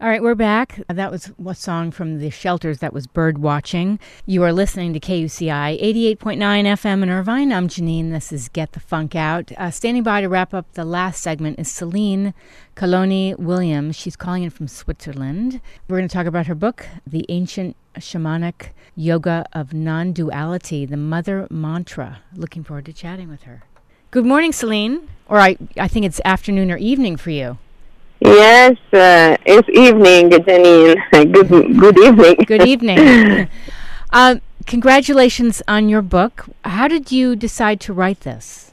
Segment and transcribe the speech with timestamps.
[0.00, 0.80] All right, we're back.
[0.88, 3.98] That was a song from the shelters that was bird watching.
[4.26, 7.52] You are listening to KUCI 88.9 FM in Irvine.
[7.52, 8.12] I'm Janine.
[8.12, 9.50] This is Get the Funk Out.
[9.56, 12.32] Uh, standing by to wrap up the last segment is Celine
[12.76, 13.96] Calloni Williams.
[13.96, 15.60] She's calling in from Switzerland.
[15.88, 20.96] We're going to talk about her book, The Ancient Shamanic Yoga of Non Duality, the
[20.96, 22.20] Mother Mantra.
[22.36, 23.64] Looking forward to chatting with her.
[24.12, 25.08] Good morning, Celine.
[25.26, 27.58] Or I, I think it's afternoon or evening for you.
[28.20, 30.96] Yes, uh, it's evening, Janine.
[31.32, 31.48] Good,
[31.78, 32.36] good evening.
[32.46, 33.48] Good evening.
[34.12, 36.46] uh, congratulations on your book.
[36.64, 38.72] How did you decide to write this?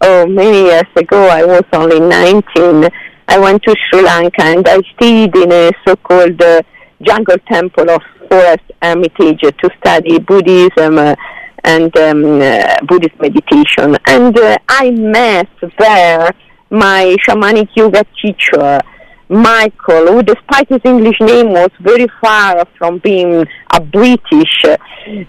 [0.00, 2.88] Oh, many years ago, I was only 19.
[3.28, 6.62] I went to Sri Lanka and I stayed in a so-called uh,
[7.02, 11.16] jungle temple of forest hermitage to study Buddhism uh,
[11.64, 13.96] and um, uh, Buddhist meditation.
[14.06, 16.30] And uh, I met there
[16.70, 18.80] my shamanic yoga teacher,
[19.28, 24.64] Michael, who despite his English name was very far from being a British,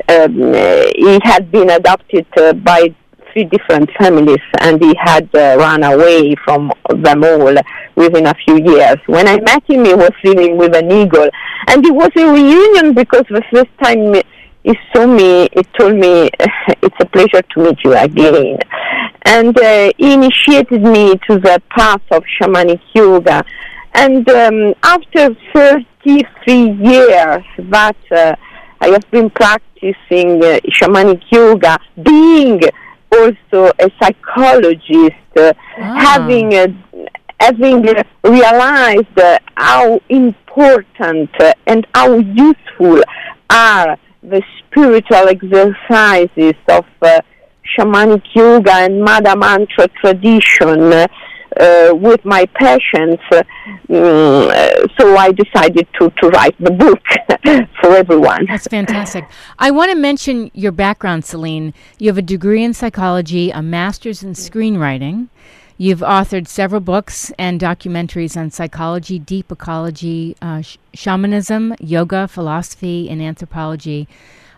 [0.10, 0.54] um,
[0.96, 2.94] he had been adopted uh, by
[3.32, 7.56] three different families and he had uh, run away from them all
[7.96, 8.98] within a few years.
[9.06, 11.30] When I met him, he was living with an eagle
[11.68, 14.22] and it was a reunion because the first time
[14.64, 16.30] he saw me, he told me,
[16.82, 18.60] it's a pleasure to meet you again.
[19.24, 23.44] And uh, he initiated me to the path of shamanic yoga.
[23.94, 28.36] And um, after 33 years that uh,
[28.80, 32.62] I have been practicing uh, shamanic yoga, being
[33.12, 35.96] also a psychologist, uh, ah.
[36.00, 36.68] having uh,
[37.40, 37.84] having
[38.24, 41.30] realized uh, how important
[41.68, 43.04] and how useful
[43.50, 47.22] are the spiritual exercises of uh,
[47.78, 51.08] shamanic yoga and Mother Mantra tradition
[51.60, 53.22] uh, with my patients.
[53.32, 53.44] Uh,
[55.00, 57.02] so I decided to, to write the book
[57.82, 58.46] for everyone.
[58.48, 59.26] That's fantastic.
[59.60, 61.74] I want to mention your background, Celine.
[61.98, 65.30] You have a degree in psychology, a master's in screenwriting.
[65.78, 73.10] You've authored several books and documentaries on psychology, deep ecology, uh, sh- shamanism, yoga, philosophy,
[73.10, 74.08] and anthropology.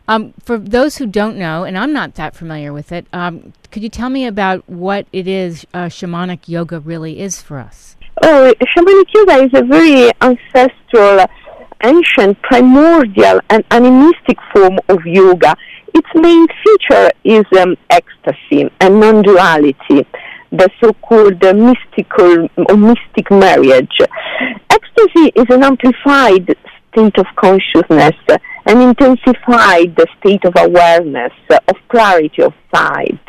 [0.08, 3.84] Um, for those who don't know, and I'm not that familiar with it, um, could
[3.84, 7.96] you tell me about what it is uh, shamanic yoga really is for us?
[8.22, 11.26] Oh, shamanic yoga is a very ancestral,
[11.84, 15.56] ancient, primordial, and animistic form of yoga.
[15.94, 20.06] Its main feature is um, ecstasy and non-duality
[20.54, 23.98] the so-called uh, mystical or mystic marriage.
[24.70, 26.56] Ecstasy is an amplified
[26.92, 28.14] state of consciousness,
[28.66, 33.20] an intensified the state of awareness, of clarity of sight.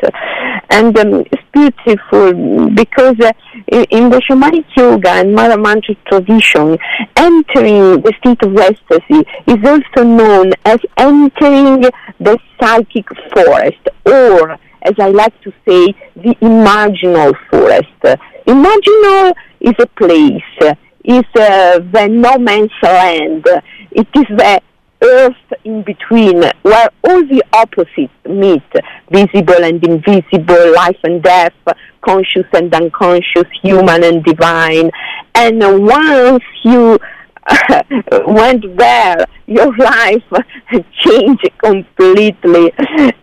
[0.69, 3.31] And um, it's beautiful because uh,
[3.71, 6.77] in the shamanic yoga and Mother Mantra tradition,
[7.15, 11.81] entering the state of ecstasy is also known as entering
[12.19, 18.21] the psychic forest or as I like to say, the imaginal forest.
[18.45, 23.47] Imaginal is a place, is uh, the no man's land.
[23.91, 24.61] It is the
[25.01, 28.63] earth in between where all the opposites meet,
[29.11, 31.53] visible and invisible, life and death,
[32.01, 34.91] conscious and unconscious, human and divine.
[35.33, 36.99] And once you
[38.27, 40.23] went there, your life
[41.03, 42.71] changed completely,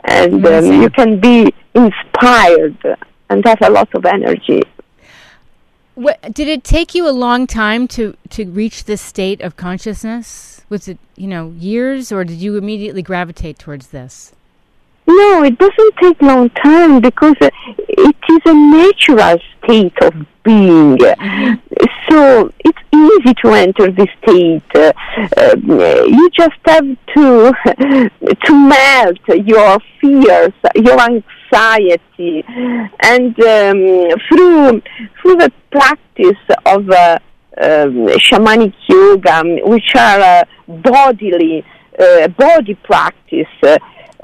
[0.04, 2.76] and um, you can be inspired
[3.30, 4.62] and have a lot of energy.
[5.94, 10.61] What, did it take you a long time to, to reach this state of consciousness?
[10.72, 14.32] Was it, you know, years, or did you immediately gravitate towards this?
[15.06, 20.96] No, it doesn't take long time because uh, it is a natural state of being.
[20.96, 21.84] Mm-hmm.
[22.08, 24.62] So it's easy to enter this state.
[24.74, 24.92] Uh,
[25.36, 27.52] uh, you just have to
[28.46, 32.46] to melt your fears, your anxiety,
[33.02, 34.80] and um, through
[35.20, 37.18] through the practice of uh,
[37.60, 41.64] um, shamanic yoga, which are uh, bodily
[41.98, 43.46] uh, body practice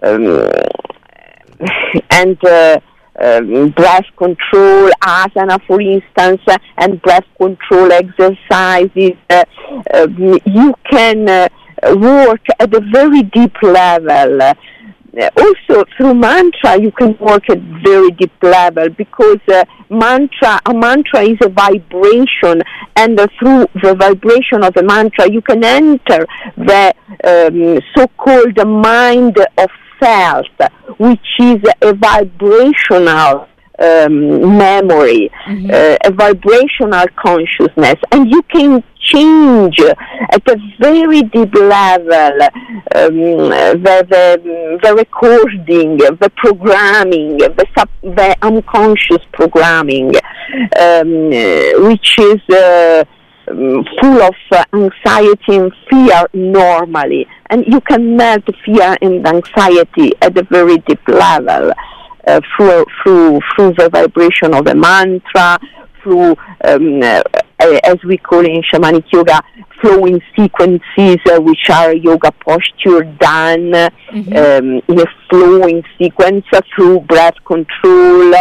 [0.03, 0.51] um,
[2.11, 2.81] and uh,
[3.21, 6.41] um, breath control asana, for instance,
[6.77, 9.17] and breath control exercises.
[9.29, 9.45] Uh,
[9.95, 11.49] um, you can uh,
[11.97, 14.41] work at a very deep level.
[15.37, 21.23] Also through mantra you can work at very deep level because uh, mantra a mantra
[21.23, 22.63] is a vibration
[22.97, 26.27] and uh, through the vibration of the mantra you can enter
[26.57, 26.95] the
[27.25, 29.71] um, so-called mind of
[30.01, 30.47] self,
[30.99, 33.49] which is a vibrational
[33.79, 35.71] um, memory, mm-hmm.
[35.71, 42.43] uh, a vibrational consciousness, and you can change at a very deep level
[42.95, 50.15] um, the, the, the, recording, the programming, the, sub, the unconscious programming,
[50.79, 51.31] um,
[51.89, 53.05] which is uh,
[53.47, 54.35] full of
[54.75, 57.27] anxiety and fear normally.
[57.51, 61.73] And you can melt fear and anxiety at a very deep level
[62.29, 65.59] uh, through, through, through the vibration of a mantra,
[66.03, 67.23] through, um, uh,
[67.61, 69.41] as we call in shamanic yoga,
[69.81, 74.33] flowing sequences, uh, which are yoga posture done mm-hmm.
[74.37, 76.45] um, in a flowing sequence
[76.75, 78.35] through breath control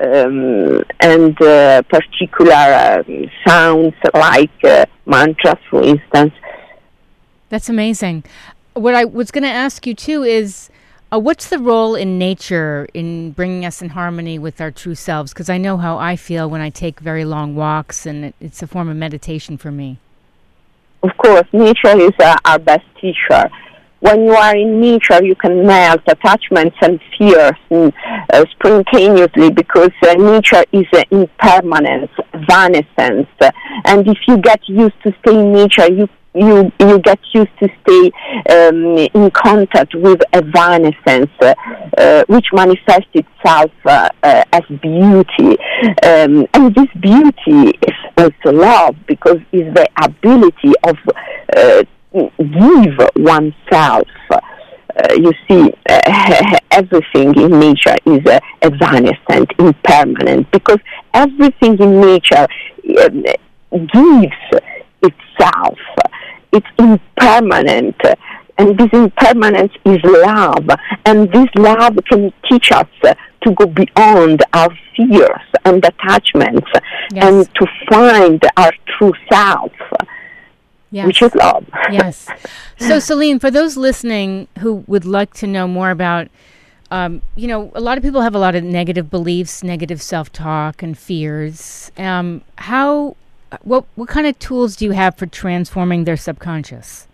[0.00, 6.32] um, and uh, particular um, sounds like uh, mantras, for instance.
[7.48, 8.24] That's amazing.
[8.74, 10.70] What I was going to ask you too is
[11.12, 15.32] uh, what's the role in nature in bringing us in harmony with our true selves?
[15.32, 18.62] Because I know how I feel when I take very long walks, and it, it's
[18.62, 19.98] a form of meditation for me.
[21.02, 23.48] Of course, nature is uh, our best teacher.
[24.00, 27.92] When you are in nature, you can melt attachments and fears and,
[28.32, 33.28] uh, spontaneously because uh, nature is uh, impermanence, evanescence.
[33.84, 36.08] And if you get used to stay in nature, you
[36.38, 38.10] you you get used to stay
[38.50, 41.54] um, in contact with evanescence, uh,
[41.96, 45.58] uh, which manifests itself uh, uh, as beauty,
[46.04, 50.96] um, and this beauty is also love because it's the ability of
[51.56, 51.82] uh,
[52.38, 54.08] give oneself.
[54.30, 55.72] Uh, you see,
[56.72, 58.20] everything in nature is
[58.62, 60.78] evanescent, impermanent, because
[61.14, 62.46] everything in nature
[63.04, 63.22] um,
[63.70, 64.62] gives
[65.02, 65.77] itself
[66.58, 67.96] it's impermanent.
[68.58, 70.68] And this impermanence is love.
[71.06, 72.88] And this love can teach us
[73.42, 76.68] to go beyond our fears and attachments
[77.12, 77.24] yes.
[77.24, 79.72] and to find our true self.
[80.90, 81.06] Yes.
[81.06, 81.66] Which is love.
[81.90, 82.28] yes.
[82.78, 86.28] So, Celine, for those listening who would like to know more about
[86.90, 90.82] um, you know, a lot of people have a lot of negative beliefs, negative self-talk,
[90.82, 91.92] and fears.
[91.98, 93.14] Um, how
[93.62, 97.06] what what kind of tools do you have for transforming their subconscious?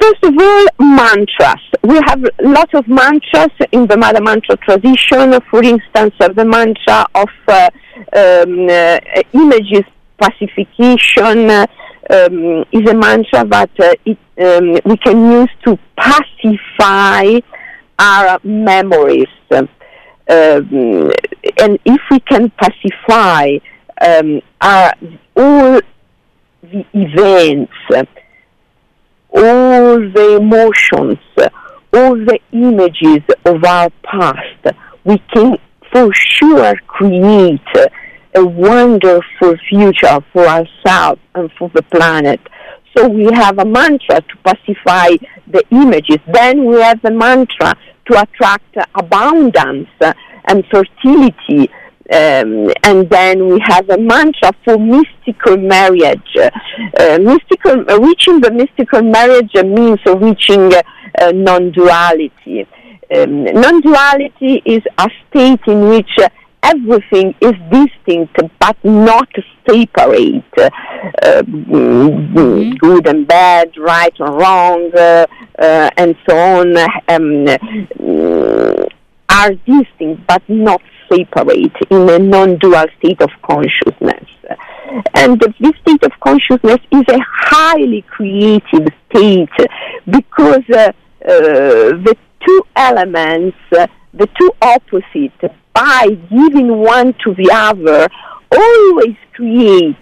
[0.00, 1.62] First of all, mantras.
[1.82, 5.40] We have lots of mantras in the Mala Mantra tradition.
[5.50, 7.70] For instance, the mantra of uh,
[8.16, 8.98] um, uh,
[9.32, 9.84] images
[10.18, 17.38] pacification um, is a mantra that uh, it, um, we can use to pacify
[17.98, 19.28] our memories.
[19.52, 19.70] Um,
[21.58, 23.58] and if we can pacify
[24.00, 24.92] um, our
[25.36, 25.80] all
[26.62, 27.72] the events,
[29.30, 31.18] all the emotions,
[31.92, 35.56] all the images of our past, we can
[35.92, 37.60] for sure create
[38.34, 42.40] a wonderful future for ourselves and for the planet.
[42.96, 45.10] So we have a mantra to pacify
[45.46, 46.18] the images.
[46.32, 47.74] Then we have a mantra
[48.06, 49.88] to attract abundance
[50.46, 51.70] and fertility
[52.12, 56.36] um, and then we have a mantra for mystical marriage.
[56.36, 62.66] Uh, mystical, uh, reaching the mystical marriage means reaching uh, non-duality.
[63.14, 66.10] Um, non-duality is a state in which
[66.62, 69.28] everything is distinct but not
[69.66, 70.44] separate.
[70.58, 72.70] Uh, mm-hmm.
[72.72, 75.26] Good and bad, right and wrong, uh,
[75.58, 76.76] uh, and so on,
[77.08, 77.46] um,
[79.28, 84.28] are distinct but not separate in a non-dual state of consciousness.
[85.14, 89.48] And this state of consciousness is a highly creative state
[90.08, 90.92] because uh,
[91.24, 98.08] uh, the two elements, uh, the two opposites, by giving one to the other,
[98.52, 99.96] always create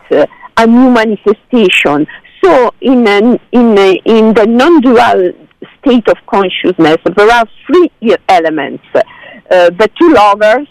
[0.57, 2.07] a new manifestation.
[2.45, 5.33] So in, an, in, a, in the non-dual
[5.79, 7.91] state of consciousness, there are three
[8.29, 9.03] elements uh,
[9.53, 10.69] the two lovers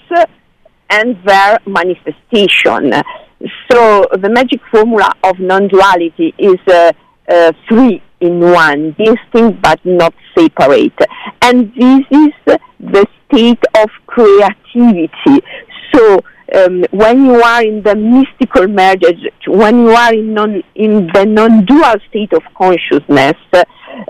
[0.89, 2.91] and their manifestation.
[3.71, 6.91] So the magic formula of non-duality is uh,
[7.27, 10.97] uh, three in one, distinct but not separate.
[11.41, 15.43] And this is the state of creativity.
[15.93, 16.19] So
[16.55, 21.25] um, when you are in the mystical marriage, when you are in, non, in the
[21.25, 23.37] non-dual state of consciousness,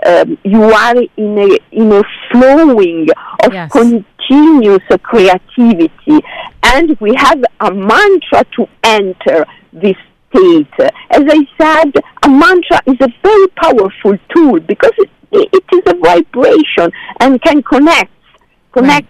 [0.06, 3.08] um, you are in a in a flowing
[3.44, 3.70] of yes.
[3.72, 6.20] continuous creativity,
[6.62, 9.96] and we have a mantra to enter this
[10.30, 10.74] state.
[11.10, 15.94] As I said, a mantra is a very powerful tool because it, it is a
[15.98, 18.10] vibration and can connect
[18.72, 19.08] connect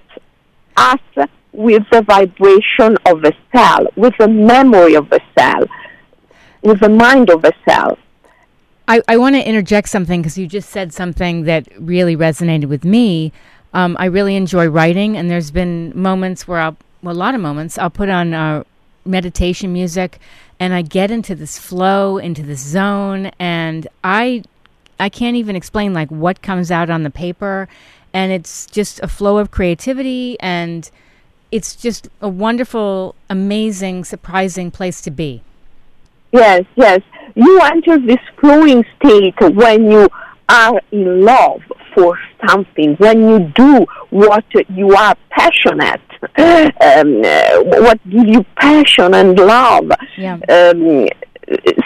[0.77, 0.99] right.
[1.17, 5.65] us with the vibration of a cell, with the memory of a cell,
[6.63, 7.99] with the mind of a cell.
[8.89, 12.85] I, I want to interject something because you just said something that really resonated with
[12.85, 13.33] me.
[13.75, 17.41] Um, I really enjoy writing, and there's been moments where I'll, well, a lot of
[17.41, 18.65] moments, I'll put on uh,
[19.05, 20.19] meditation music
[20.61, 24.45] and I get into this flow, into this zone, and I
[25.01, 27.69] I can't even explain like what comes out on the paper
[28.13, 30.89] and it's just a flow of creativity and
[31.51, 35.43] it's just a wonderful, amazing, surprising place to be.
[36.33, 37.01] Yes, yes.
[37.35, 40.09] You enter this flowing state when you
[40.49, 41.61] are in love
[41.95, 46.01] for something, when you do what you are passionate,
[46.39, 49.91] um, uh, what gives you passion and love.
[50.17, 50.35] Yeah.
[50.49, 51.07] Um,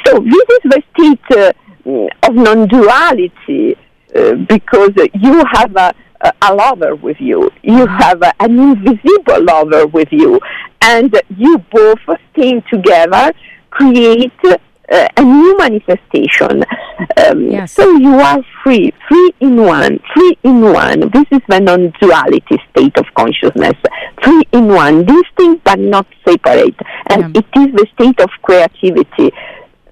[0.04, 3.76] so this is the state uh, of non-duality
[4.14, 5.94] uh, because you have a,
[6.42, 7.50] a lover with you.
[7.62, 7.96] You Mm-hmm.
[7.98, 10.40] have a, an invisible lover with you,
[10.82, 11.98] and you both
[12.32, 13.32] staying together
[13.70, 16.64] create uh, a new manifestation.
[17.16, 17.72] Um, Yes.
[17.72, 21.00] So you are free, free in one, free in one.
[21.10, 23.74] This is the non-duality state of consciousness.
[24.22, 26.76] Free in one, distinct but not separate,
[27.10, 27.40] and Yeah.
[27.40, 29.32] it is the state of creativity,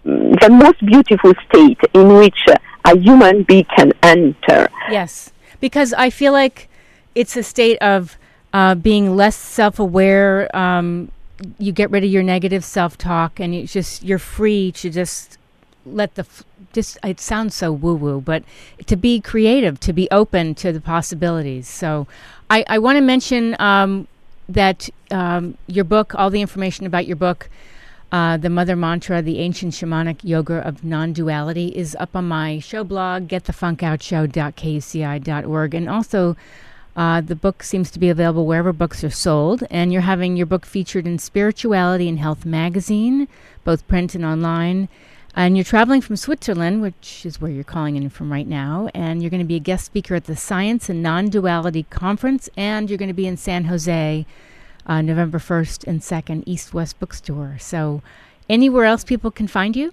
[0.07, 2.40] mm, the most beautiful state in which
[2.85, 4.69] a human being can enter.
[4.90, 6.69] Yes, because I feel like
[7.14, 8.19] it's a state of
[8.52, 10.54] uh, being less self-aware.
[10.57, 11.11] Um,
[11.59, 15.38] you get rid of your negative self-talk, and you just you're free to just
[15.85, 16.26] let the
[16.73, 16.97] just.
[17.05, 18.45] It sounds so woo-woo, but
[18.87, 21.69] to be creative, to be open to the possibilities.
[21.69, 22.07] So,
[22.50, 24.07] I, I want to mention um,
[24.49, 27.50] that um, your book, all the information about your book.
[28.12, 32.61] Uh, the Mother Mantra, the Ancient Shamanic Yoga of Non Duality, is up on my
[32.61, 35.75] show blog, getthefunkoutshow.kuci.org.
[35.75, 36.37] And also,
[36.97, 39.65] uh, the book seems to be available wherever books are sold.
[39.71, 43.29] And you're having your book featured in Spirituality and Health magazine,
[43.65, 44.89] both print and online.
[45.37, 48.89] And you're traveling from Switzerland, which is where you're calling in from right now.
[48.95, 52.49] And you're going to be a guest speaker at the Science and Non Duality Conference.
[52.57, 54.25] And you're going to be in San Jose
[54.87, 57.57] uh, November 1st and 2nd, East West Bookstore.
[57.59, 58.03] So,
[58.49, 59.93] anywhere else people can find you?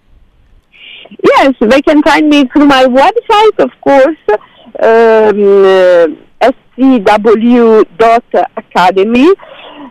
[1.23, 4.17] Yes, they can find me through my website, of course,
[4.79, 6.07] um, uh,
[8.01, 9.29] scw.academy,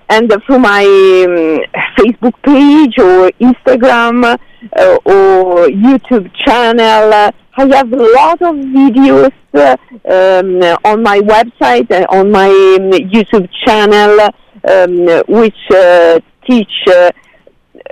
[0.08, 1.60] and through my um,
[1.96, 7.12] Facebook page or Instagram uh, or YouTube channel.
[7.12, 9.76] Uh, I have a lot of videos uh,
[10.08, 14.30] um, on my website and on my um, YouTube channel,
[14.68, 16.72] um, which uh, teach.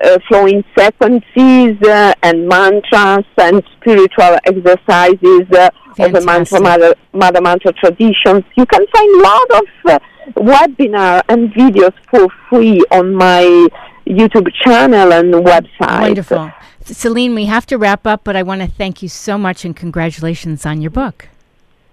[0.04, 7.40] Uh, flowing sequences uh, and mantras and spiritual exercises uh, of the mantra mother, mother
[7.40, 8.44] mantra traditions.
[8.56, 9.98] You can find a lot of uh,
[10.36, 13.68] webinar and videos for free on my
[14.06, 16.00] YouTube channel and website.
[16.02, 16.52] Wonderful.
[16.84, 19.76] Celine, we have to wrap up, but I want to thank you so much and
[19.76, 21.28] congratulations on your book.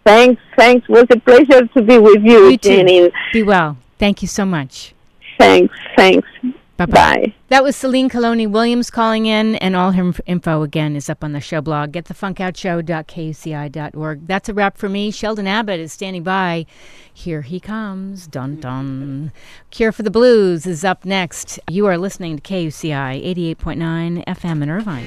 [0.05, 0.87] Thanks, thanks.
[0.87, 2.69] It was a pleasure to be with you, You too.
[2.69, 3.11] Jenny.
[3.33, 3.77] Be well.
[3.97, 4.93] Thank you so much.
[5.39, 6.27] Thanks, thanks.
[6.77, 6.93] Bye-bye.
[6.93, 7.33] Bye.
[7.47, 11.31] That was Celine Calloni Williams calling in, and all her info again is up on
[11.31, 14.27] the show blog, getthefunkoutshow.kuci.org.
[14.27, 15.09] That's a wrap for me.
[15.11, 16.65] Sheldon Abbott is standing by.
[17.13, 18.27] Here he comes.
[18.27, 19.31] Dun dun.
[19.71, 21.61] Cure for the Blues is up next.
[21.69, 23.23] You are listening to KUCI
[23.55, 25.03] 88.9 FM in Irvine.